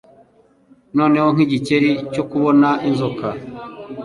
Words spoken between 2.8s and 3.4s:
inzoka